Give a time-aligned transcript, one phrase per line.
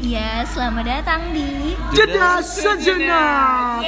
[0.00, 3.84] Iya, selamat datang di Jeda sejenak.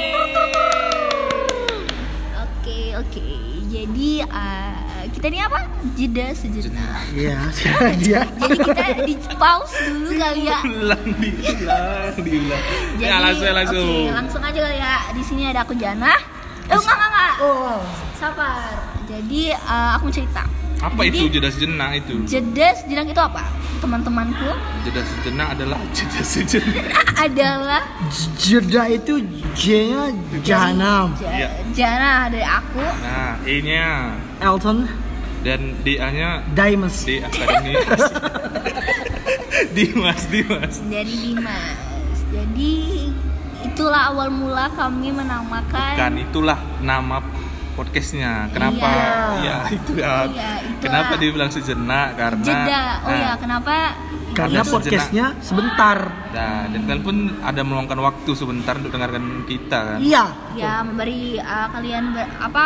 [2.37, 3.25] Oke, oke.
[3.73, 5.65] Jadi uh, kita ini apa?
[5.97, 7.09] Jeda sejenak.
[7.17, 8.21] Iya, sekarang dia.
[8.29, 10.59] Jadi kita di pause dulu kali ya.
[10.61, 12.63] Ulang, diulang, diulang.
[13.01, 13.89] Jadi, Ya langsung, langsung.
[13.89, 14.95] Oke, langsung aja kali ya.
[15.17, 16.13] Di sini ada aku Jana.
[16.69, 17.33] Eh, enggak, enggak, enggak.
[17.41, 17.81] Oh,
[18.21, 18.69] Sabar.
[19.09, 20.45] Jadi uh, aku mau cerita.
[20.77, 22.15] Apa Jadi, itu jeda sejenak itu?
[22.29, 23.62] Jeda sejenak itu apa?
[23.83, 24.47] Teman-temanku
[24.81, 26.85] Jeda sejenak adalah jeda sejenak.
[27.27, 27.81] adalah
[28.37, 29.13] jeda itu
[29.53, 30.09] J-nya
[30.39, 31.13] Jahanam.
[31.13, 31.47] Ja- Iya.
[31.73, 32.79] Jana dari aku.
[32.79, 34.87] Nah, E-nya Elton
[35.41, 37.03] dan D-nya Diamonds.
[37.03, 37.75] di akademi.
[39.73, 40.73] Dimas, Dimas.
[40.83, 41.77] dari Dimas.
[42.29, 42.73] Jadi
[43.63, 47.19] itulah awal mula kami menamakan Kan itulah nama
[47.73, 48.47] podcastnya.
[48.49, 48.87] Kenapa?
[48.87, 49.07] Iya.
[49.39, 50.13] Ya, itu ya.
[50.27, 50.51] Iya.
[50.79, 52.07] Kenapa dibilang sejenak?
[52.13, 52.83] Karena jeda.
[52.99, 53.75] Oh nah, ya, kenapa?
[54.33, 55.97] Karena podcastnya sebentar.
[56.31, 59.97] Nah, dan kalian pun ada meluangkan waktu sebentar untuk dengarkan kita kan.
[59.99, 62.63] Iya, Ya memberi uh, kalian ber- apa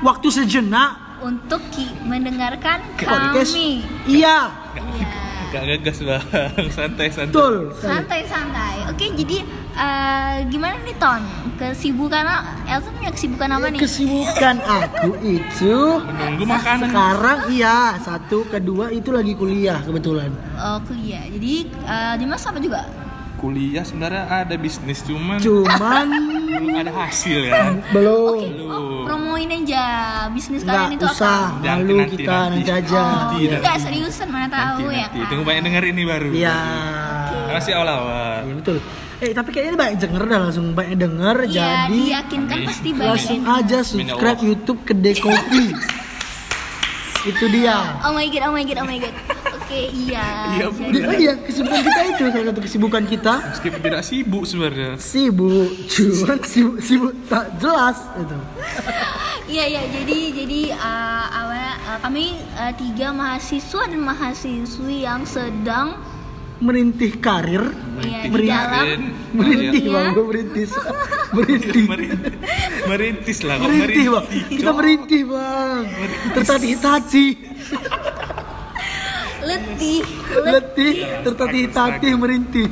[0.00, 3.54] waktu sejenak untuk ki- mendengarkan podcast.
[3.54, 3.86] kami.
[4.04, 5.08] Iya, Iya.
[5.46, 6.24] Gak gagas bang,
[6.76, 7.30] santai santai.
[7.32, 7.54] betul.
[7.76, 8.74] Santai-santai.
[8.90, 9.38] Oke, jadi
[9.72, 11.22] uh, gimana nih Ton?
[11.56, 12.24] Kesibukan
[12.66, 13.80] Elsa punya kesibukan apa nih?
[13.80, 16.90] Kesibukan aku itu Menunggu makanan.
[16.90, 20.28] sekarang iya satu kedua itu lagi kuliah kebetulan.
[20.56, 21.24] Oh, kuliah.
[21.30, 22.84] Jadi uh, Dimas apa juga?
[23.36, 26.06] Kuliah sebenarnya ada bisnis cuman Cuman
[26.48, 27.62] belum ada hasil ya.
[27.90, 28.30] belum.
[28.32, 29.84] Oke, oh, promoin aja
[30.28, 31.60] bisnis Nggak kalian itu usah, apa?
[31.60, 32.54] Nanti, malu nanti, kita nanti.
[32.56, 32.96] nanti aja.
[32.96, 33.80] Oh, Nanti, nanti.
[33.82, 35.16] seriusan mana Nanti, tahu ya nanti.
[35.16, 35.28] kan.
[35.28, 36.28] Tunggu banyak denger ini baru.
[36.30, 36.58] Iya.
[37.48, 38.36] Masih awal-awal.
[38.42, 38.76] Iya, betul.
[39.16, 42.68] Eh tapi kayaknya ini banyak denger dah langsung banyak denger Iya, jadi diyakinkan Amin.
[42.68, 43.08] pasti banyak.
[43.08, 45.64] langsung aja subscribe YouTube Kedai Kopi.
[47.30, 47.76] itu dia.
[48.04, 49.14] Oh my god, oh my god, oh my god.
[49.66, 50.26] Oke, iya.
[50.54, 53.34] Iya, Di- oh iya kesibukan kita itu salah satu kesibukan kita.
[53.50, 54.90] Meskipun tidak sibuk sebenarnya.
[54.94, 58.38] sibuk cuman sibuk, sibuk tak jelas itu.
[59.46, 62.24] Iya iya jadi jadi uh, awal uh, kami
[62.54, 65.98] uh, tiga mahasiswa dan mahasiswi yang sedang
[66.56, 67.68] Merintih karir,
[68.00, 68.48] ya, di Merintis.
[68.48, 68.88] dalam
[69.36, 70.70] merintih dunia bang, gua merintis,
[71.28, 72.32] merintih, Merintis,
[72.88, 75.82] merintis lah merintih bang, kita merintih bang,
[76.32, 77.30] tertatih-tatih,
[79.46, 80.02] letih
[80.44, 80.92] letih,
[81.22, 82.66] tertatih-tatih, merintih.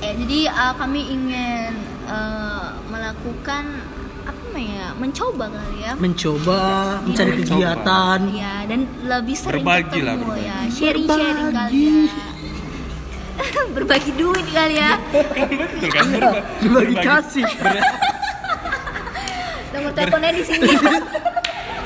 [0.00, 1.72] Eh, jadi uh, kami ingin
[2.04, 3.64] uh, melakukan
[4.22, 6.58] apa namanya mencoba kali ya Mencoba
[7.02, 7.38] mencari Iya.
[7.38, 10.42] kegiatan, ya dan lebih sering Berbagi ketemu lah, berbagi.
[10.42, 11.84] ya sharing sharing kali Berbagi.
[12.00, 12.28] ya
[13.74, 16.06] berbagi duit kali ya Betul kan?
[16.60, 17.44] berbagi kasih.
[19.70, 20.66] nomor teleponnya di sini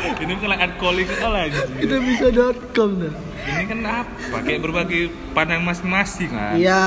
[0.04, 1.58] Ini bukan alkoholik lagi.
[1.76, 2.26] Kita bisa
[2.70, 3.14] .com dah.
[3.44, 4.36] Ini kan apa?
[4.40, 6.56] Kayak berbagi pandang masing-masing kan.
[6.56, 6.84] Iya.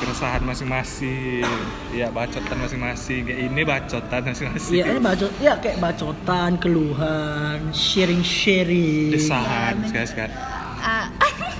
[0.00, 1.44] Keresahan masing-masing.
[1.92, 3.20] Iya, bacotan masing-masing.
[3.28, 4.74] Kayak ini bacotan masing-masing.
[4.80, 9.12] Iya, ini bacot, ya kayak bacotan, keluhan, sharing-sharing.
[9.12, 10.32] Desahan sekali-sekali.
[10.80, 11.06] Ah,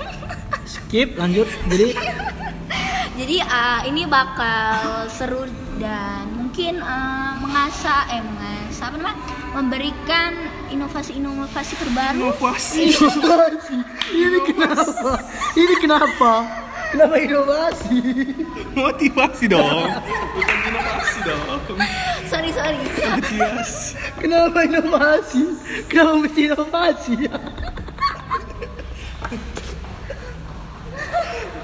[0.72, 1.48] Skip, lanjut.
[1.68, 1.88] Jadi
[3.14, 5.46] Jadi uh, ini bakal seru
[5.78, 9.18] dan mungkin uh, mengasah eh mengasah apa namanya
[9.54, 10.30] memberikan
[10.74, 12.18] inovasi-inovasi terbaru.
[12.18, 12.82] Inovasi.
[12.90, 13.76] inovasi.
[14.26, 15.12] Ini kenapa?
[15.54, 16.32] Ini kenapa?
[16.90, 17.98] Kenapa inovasi?
[18.74, 19.86] Motivasi dong.
[20.34, 21.58] Bukan inovasi dong.
[22.26, 22.78] sorry sorry.
[22.82, 23.94] Motivasi.
[24.18, 25.42] Kenapa inovasi?
[25.86, 27.14] Kenapa mesti inovasi?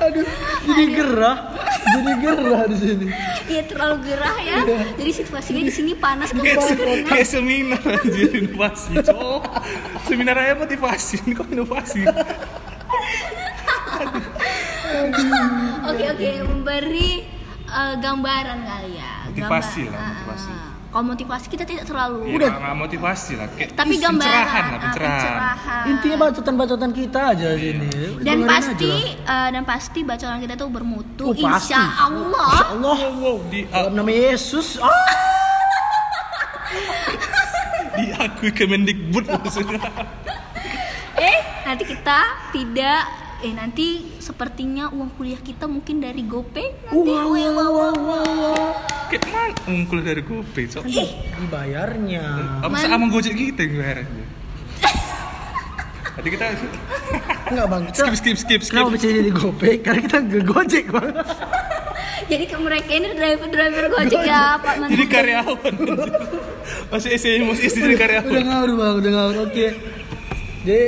[0.00, 0.24] Aduh,
[0.64, 1.36] jadi gerah,
[1.80, 3.06] jadi gerah di sini.
[3.50, 4.58] Iya terlalu gerah ya.
[4.96, 8.92] Jadi situasinya di sini panas kan Kayak, seminar aja inovasi.
[9.00, 9.42] Cok.
[10.06, 11.14] Seminar aja motivasi.
[11.24, 12.00] Ini kok inovasi?
[15.90, 17.24] Oke oke memberi
[17.70, 19.12] uh, gambaran kali ya.
[19.30, 20.52] Motivasi lah, ah, motivasi.
[20.90, 22.34] Kalau motivasi kita tidak terlalu.
[22.34, 23.46] Ya, nggak motivasi lah.
[23.48, 24.26] Kayak Tapi gambaran.
[24.26, 25.14] pencerahan lah, ah, pencerahan.
[25.14, 25.82] pencerahan.
[25.86, 27.88] Intinya bacotan-bacotan kita aja sini.
[28.18, 29.30] dan Dengerin pasti aja.
[29.30, 31.70] eh, dan pasti bacaan kita tuh bermutu Oh, pasti.
[31.70, 32.96] insya Allah Insya Allah.
[33.14, 34.76] Wow, di, Dalam nama Yesus.
[34.76, 34.90] Ah.
[37.92, 39.78] diakui Kemendikbud maksudnya.
[41.20, 42.18] eh nanti kita
[42.50, 43.00] tidak
[43.40, 43.86] eh nanti
[44.20, 48.72] sepertinya uang kuliah kita mungkin dari GoPay nanti Wih, wah, wah, wah, wah.
[49.08, 50.84] Kayak mana ungkul dari GoPay, Cok?
[50.84, 52.24] Dibayarnya.
[52.60, 54.24] Apa Man- sama Gojek kita yang bayar aja?
[56.20, 56.44] Tadi kita
[57.50, 58.76] Enggak bang, kita skip skip skip skip.
[58.76, 59.74] Kenapa bisa jadi GoPay?
[59.80, 61.10] Karena kita nggak gojek bang.
[62.30, 65.74] jadi ke mereka ini driver driver Gojek ya Pak Menteri Jadi karyawan.
[66.92, 68.28] Masih SE masih istri jadi karyawan.
[68.28, 69.34] udah ngawur bang, udah ngawur.
[69.48, 69.66] Oke.
[70.60, 70.84] Jadi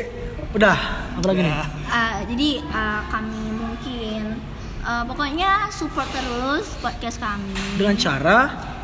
[0.53, 0.77] udah,
[1.17, 1.55] apa lagi nih?
[1.89, 2.02] Ah,
[2.33, 4.43] jadi ah, kami mungkin
[4.83, 7.55] Eh, pokoknya support terus podcast kami.
[7.79, 8.39] Dengan cara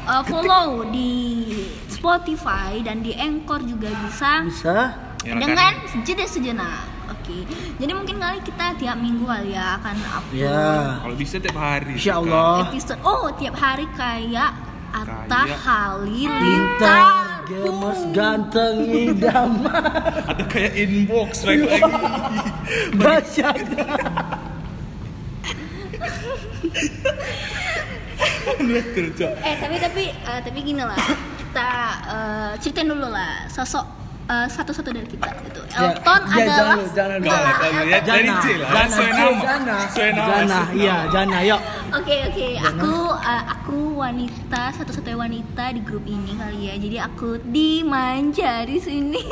[0.08, 1.12] Eh, follow di
[1.90, 4.78] Spotify dan di Anchor juga bisa bisa
[5.26, 5.74] Ya, dengan
[6.06, 6.86] jeda sejenak.
[7.10, 7.42] Oke.
[7.76, 11.02] Jadi mungkin kali kita tiap minggu kali ya akan upload ya.
[11.02, 11.98] Kalau bisa tiap hari.
[11.98, 12.22] Insya.
[12.22, 12.70] Allah.
[12.70, 13.02] episode.
[13.02, 14.54] Oh, tiap hari kayak
[14.94, 17.02] Atta Halilintar.
[17.48, 19.82] Gemes, ganteng, idaman.
[20.30, 21.64] Ada kayak inbox lagi.
[22.96, 23.48] Baca.
[29.44, 30.98] Eh tapi tapi eh, tapi gini lah
[31.48, 31.72] kita
[32.08, 33.86] eh, ceritain dulu lah sosok
[34.28, 35.60] eh, satu-satu dari kita gitu.
[35.68, 37.32] Ya, Elton ya, adalah jangan dulu, jangan dulu.
[37.88, 37.98] Ya.
[38.02, 39.76] Dari Jana, C lah, Jana.
[39.94, 40.96] Jana, Jana, iya.
[41.12, 41.60] Jana, yuk.
[41.96, 46.74] Oke oke, aku eh, aku wanita satu-satunya wanita di grup ini kali ya.
[46.76, 49.22] Jadi aku dimanja di sini.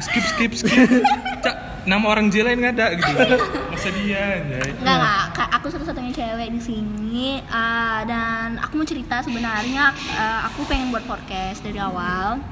[0.00, 0.88] Skip skip skip.
[1.86, 3.36] Nama orang J lain nggak ada gitu.
[3.70, 4.70] Masa dia anjay.
[4.74, 10.66] Enggak, Ka- aku satu-satunya cewek di sini eh, dan aku mau cerita sebenarnya eh, aku
[10.66, 12.42] pengen buat podcast dari awal.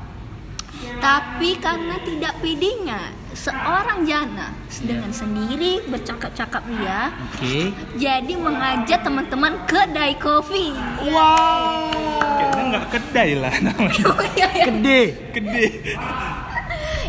[0.75, 2.99] Tapi karena tidak pedenya
[3.33, 4.53] seorang Jana
[4.83, 7.71] dengan sendiri bercakap-cakap dia, Oke.
[7.95, 10.75] jadi mengajak teman-teman ke Dai Coffee.
[10.99, 14.05] Kayaknya nggak kedai lah namanya.
[14.13, 14.65] Oh, iya, iya.
[14.69, 15.01] Gede.
[15.33, 15.67] Kedai.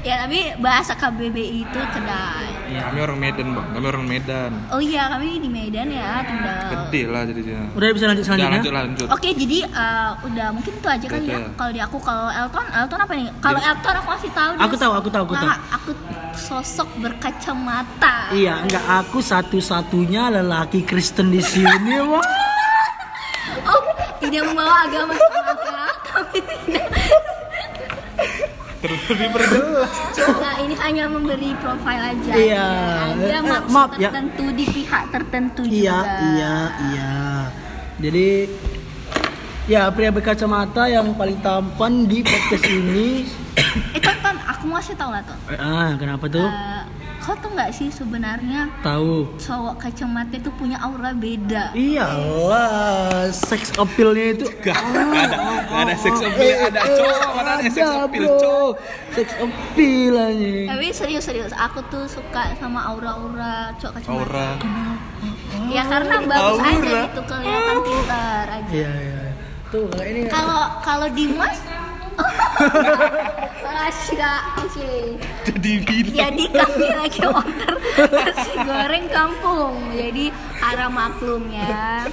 [0.06, 2.46] Ya tapi bahasa KBBI itu kedai.
[2.69, 2.94] Ya.
[2.94, 3.68] Kami orang Medan bang.
[3.74, 4.52] Kami orang Medan.
[4.69, 6.62] Oh iya kami di Medan ya tinggal.
[6.69, 7.62] Gede lah jadinya.
[7.74, 8.54] Udah bisa lanjut selanjutnya?
[8.62, 9.07] lanjut lanjut.
[9.10, 11.50] Oke jadi eh, udah mungkin itu aja kali ya.
[11.57, 13.28] Kalau di aku kalau Elton, Elton apa nih?
[13.42, 14.52] Kalau Jadi- Elton aku kasih tahu.
[14.62, 15.50] Aku tahu, aku tahu, aku tahu.
[15.50, 15.90] Nah, aku
[16.38, 18.16] sosok berkacamata.
[18.30, 22.22] Iya, enggak aku satu-satunya lelaki Kristen di sini, wah.
[23.66, 23.81] Oh
[24.22, 26.86] tidak membawa agama sama tapi tidak.
[28.86, 29.94] Terus diperjelas.
[30.36, 32.31] Nah ini hanya memberi profil aja.
[32.31, 32.68] Iya.
[33.12, 34.10] Ada Eh, maksud maaf ya.
[34.10, 36.18] tertentu di pihak tertentu Iya, juga.
[36.28, 36.56] iya,
[36.86, 37.12] iya.
[37.98, 38.28] Jadi
[39.66, 43.25] ya pria berkacamata yang paling tampan di podcast ini.
[43.92, 45.38] Eh Ton, Ton, aku mau kasih tau lah Ton.
[45.52, 46.44] Ah, kenapa tuh?
[46.44, 46.81] Eh,
[47.25, 49.33] kau tuh nggak sih sebenarnya Tahu.
[49.36, 51.74] cowok kacamata itu punya aura beda.
[51.74, 57.30] Iyalah, seks appeal-nya itu Gak, gak ada, gak ada sex appeal, Eh, ada eh, cowok,
[57.33, 58.38] mana ada sex ada, appeal, bro.
[58.38, 58.74] cowok.
[59.12, 60.68] Seks appeal anjing.
[60.69, 64.21] Tapi serius-serius, aku tuh suka sama aura-aura cowok kacamata.
[64.21, 64.50] Aura.
[65.66, 67.01] Ya karena bagus aja Aura.
[67.10, 68.69] gitu kelihatan pintar aja.
[68.69, 69.21] Iya, iya.
[69.66, 70.21] Tuh, kayak ini.
[70.30, 71.57] Kalau kalau Dimas
[73.57, 74.42] Makasih kak.
[75.46, 76.16] Jadi bilang.
[76.16, 80.25] Jadi kami lagi order nasi goreng kampung Jadi
[80.57, 82.06] harap maklum ya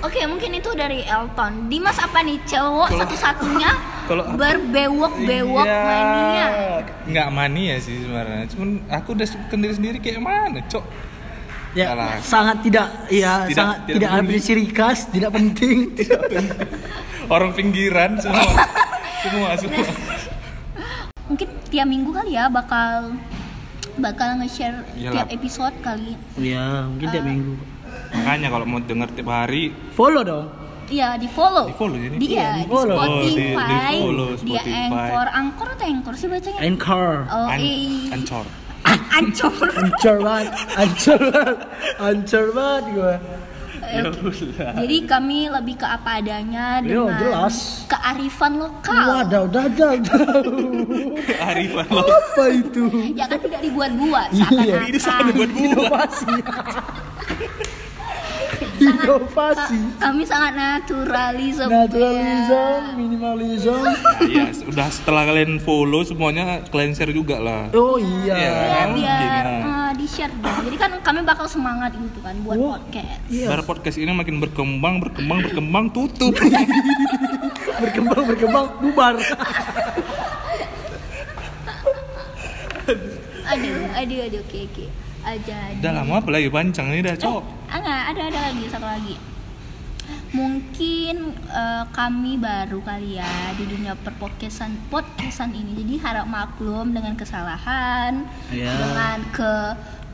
[0.00, 3.70] Oke mungkin itu dari Elton Dimas apa nih cowok satu-satunya
[4.36, 5.80] berbewok-bewok Iya.
[5.80, 6.46] mania
[7.04, 8.44] Nggak mania sih sebenarnya.
[8.48, 10.84] Cuman aku udah sendiri sendiri kayak mana, cok?
[11.72, 12.12] ya, Salah.
[12.22, 14.38] sangat tidak ya Tidak- sangat tidak tidak ada peduli.
[14.38, 15.78] ciri khas, tidak penting.
[17.34, 18.44] Orang pinggiran semua.
[19.24, 19.86] semua, semua.
[21.24, 23.16] Mungkin tiap minggu kali ya bakal
[23.96, 25.12] bakal nge-share Iyalah.
[25.14, 27.54] tiap episode kali Iya, mungkin tiap minggu.
[28.12, 30.46] Makanya kalau mau denger tiap hari, Follow dong.
[30.84, 31.64] Iya di follow.
[31.64, 32.16] Di follow jadi?
[32.20, 32.96] Dia Iya, di di-follow.
[33.00, 33.92] Oh, di- Spotify.
[33.96, 34.76] di-follow Dia Spotify.
[34.84, 36.60] Anchor, Anchor atau Anchor sih bacanya?
[36.60, 37.10] Anchor.
[37.24, 38.12] Oh, an eh.
[38.12, 38.46] ancor.
[38.84, 39.52] Ancur.
[39.72, 41.58] Ancur banget, ancur banget,
[41.98, 43.14] ancur banget gue.
[43.94, 44.46] Ya Oke.
[44.76, 47.86] Jadi kami lebih ke apa adanya Yo, dengan jelas.
[47.86, 49.06] kearifan lokal.
[49.20, 49.94] Wadaw, dadal,
[51.40, 52.02] Arifan lo.
[52.02, 52.84] apa itu?
[53.12, 54.28] Ya kan tidak dibuat-buat.
[54.32, 54.78] Iya.
[54.84, 55.64] Ini sangat Seakan-akan buat buat.
[55.64, 56.32] Inovasi.
[58.74, 59.78] Inovasi.
[59.96, 61.68] kami sangat naturalism.
[61.68, 63.80] Naturalism, minimalism.
[63.80, 67.70] Nah, iya, udah setelah kalian follow semuanya kalian share juga lah.
[67.72, 68.34] Oh Iya.
[68.34, 68.50] iya.
[68.50, 69.46] Ya, biar ya.
[69.46, 69.62] eh,
[70.04, 70.68] di share dong.
[70.68, 72.76] Jadi kan kami bakal semangat gitu kan buat Oh.
[72.76, 73.24] podcast.
[73.32, 73.48] Iya.
[73.48, 76.36] Biar podcast ini makin berkembang, berkembang, berkembang, tutup.
[77.74, 79.16] Berkembang, berkembang, bubar.
[83.44, 84.84] Aduh, aduh, aduh, oke, oke.
[85.24, 85.56] Aja.
[85.80, 87.42] Udah lama apa lagi pancang ini dah, cok.
[87.66, 89.16] Ah, enggak, ada ada lagi satu lagi.
[90.34, 95.78] Mungkin eh, kami baru kali ya di dunia perpodcastan podcastan ini.
[95.78, 98.74] Jadi harap maklum dengan kesalahan, Iya.
[98.74, 99.52] dengan ke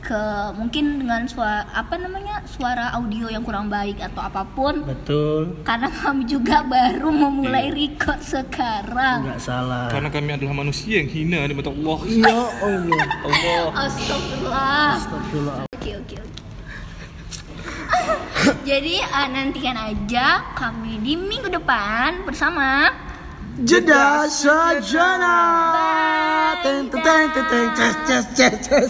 [0.01, 0.17] ke
[0.57, 5.61] mungkin dengan suara apa namanya suara audio yang kurang baik atau apa pun Betul.
[5.61, 7.77] karena kami juga baru memulai Iya.
[7.77, 9.29] record sekarang.
[9.29, 9.93] Enggak salah.
[9.93, 11.99] Karena kami adalah manusia yang hina di mata Allah.
[12.09, 13.05] Ya Allah.
[13.25, 13.65] Allah.
[13.85, 14.89] Astagfirullah.
[14.97, 15.57] Astagfirullah.
[15.69, 16.39] Oke oke oke.
[18.69, 22.89] Jadi eh, nantikan aja kami di minggu depan bersama
[23.61, 25.37] Jeda sajana.
[26.63, 28.87] Teng teng teng teng